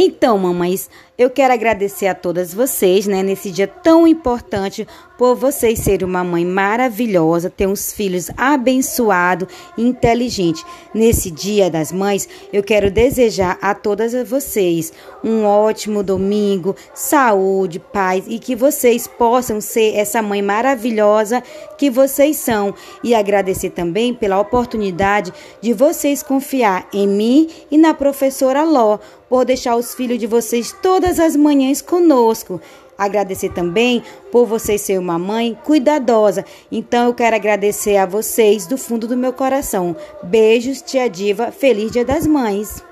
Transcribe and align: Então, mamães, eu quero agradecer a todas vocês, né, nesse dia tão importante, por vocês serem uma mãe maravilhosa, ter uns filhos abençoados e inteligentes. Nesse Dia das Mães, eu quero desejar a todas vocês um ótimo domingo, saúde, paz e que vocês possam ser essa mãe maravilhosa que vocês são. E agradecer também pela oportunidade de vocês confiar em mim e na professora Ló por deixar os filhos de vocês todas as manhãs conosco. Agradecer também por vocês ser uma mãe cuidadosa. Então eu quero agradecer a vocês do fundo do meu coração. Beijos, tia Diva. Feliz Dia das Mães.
Então, 0.00 0.38
mamães, 0.38 0.88
eu 1.18 1.28
quero 1.28 1.52
agradecer 1.52 2.06
a 2.06 2.14
todas 2.14 2.54
vocês, 2.54 3.08
né, 3.08 3.20
nesse 3.20 3.50
dia 3.50 3.66
tão 3.66 4.06
importante, 4.06 4.86
por 5.18 5.34
vocês 5.34 5.80
serem 5.80 6.06
uma 6.06 6.22
mãe 6.22 6.44
maravilhosa, 6.44 7.50
ter 7.50 7.66
uns 7.66 7.92
filhos 7.92 8.30
abençoados 8.36 9.48
e 9.76 9.82
inteligentes. 9.82 10.64
Nesse 10.94 11.28
Dia 11.32 11.68
das 11.68 11.90
Mães, 11.90 12.28
eu 12.52 12.62
quero 12.62 12.88
desejar 12.88 13.58
a 13.60 13.74
todas 13.74 14.14
vocês 14.28 14.92
um 15.24 15.44
ótimo 15.44 16.04
domingo, 16.04 16.76
saúde, 16.94 17.80
paz 17.80 18.24
e 18.28 18.38
que 18.38 18.54
vocês 18.54 19.08
possam 19.08 19.60
ser 19.60 19.96
essa 19.96 20.22
mãe 20.22 20.40
maravilhosa 20.40 21.42
que 21.76 21.90
vocês 21.90 22.36
são. 22.36 22.72
E 23.02 23.12
agradecer 23.16 23.70
também 23.70 24.14
pela 24.14 24.38
oportunidade 24.38 25.32
de 25.60 25.72
vocês 25.72 26.22
confiar 26.22 26.86
em 26.92 27.08
mim 27.08 27.50
e 27.72 27.76
na 27.76 27.92
professora 27.92 28.62
Ló 28.62 29.00
por 29.28 29.44
deixar 29.44 29.76
os 29.76 29.94
filhos 29.94 30.18
de 30.18 30.26
vocês 30.26 30.74
todas 30.82 31.18
as 31.18 31.36
manhãs 31.36 31.82
conosco. 31.82 32.60
Agradecer 32.96 33.50
também 33.50 34.02
por 34.32 34.44
vocês 34.44 34.80
ser 34.80 34.98
uma 34.98 35.18
mãe 35.18 35.56
cuidadosa. 35.64 36.44
Então 36.70 37.06
eu 37.06 37.14
quero 37.14 37.36
agradecer 37.36 37.96
a 37.96 38.06
vocês 38.06 38.66
do 38.66 38.76
fundo 38.76 39.06
do 39.06 39.16
meu 39.16 39.32
coração. 39.32 39.94
Beijos, 40.22 40.82
tia 40.82 41.08
Diva. 41.08 41.52
Feliz 41.52 41.92
Dia 41.92 42.04
das 42.04 42.26
Mães. 42.26 42.87